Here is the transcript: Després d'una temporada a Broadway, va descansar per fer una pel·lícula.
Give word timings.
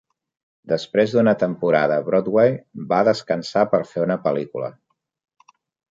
Després 0.71 1.13
d'una 1.17 1.33
temporada 1.43 1.99
a 2.01 2.05
Broadway, 2.09 2.57
va 2.95 3.03
descansar 3.11 3.67
per 3.75 3.83
fer 3.93 4.03
una 4.11 4.21
pel·lícula. 4.29 4.75